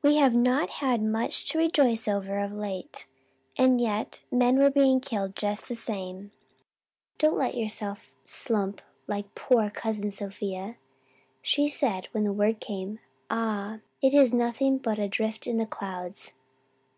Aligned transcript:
"We 0.00 0.16
have 0.16 0.32
not 0.34 0.70
had 0.80 1.02
much 1.02 1.44
to 1.50 1.58
rejoice 1.58 2.08
over 2.08 2.38
of 2.38 2.54
late 2.54 3.04
and 3.58 3.78
yet 3.78 4.22
men 4.32 4.56
were 4.56 4.70
being 4.70 4.98
killed 4.98 5.36
just 5.36 5.68
the 5.68 5.74
same. 5.74 6.30
Do 7.18 7.26
not 7.32 7.36
let 7.36 7.54
yourself 7.54 8.14
slump 8.24 8.80
like 9.06 9.34
poor 9.34 9.68
Cousin 9.68 10.10
Sophia. 10.10 10.76
She 11.42 11.68
said, 11.68 12.06
when 12.12 12.24
the 12.24 12.32
word 12.32 12.60
came, 12.60 13.00
'Ah, 13.28 13.80
it 14.00 14.14
is 14.14 14.32
nothing 14.32 14.78
but 14.78 14.98
a 14.98 15.10
rift 15.20 15.46
in 15.46 15.58
the 15.58 15.66
clouds. 15.66 16.32